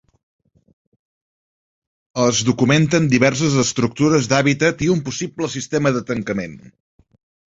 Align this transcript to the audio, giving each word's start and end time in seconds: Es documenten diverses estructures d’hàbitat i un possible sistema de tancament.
Es 2.23 2.39
documenten 2.47 3.05
diverses 3.11 3.57
estructures 3.65 4.31
d’hàbitat 4.31 4.81
i 4.87 4.89
un 4.95 5.05
possible 5.11 5.51
sistema 5.57 5.93
de 5.99 6.03
tancament. 6.09 6.57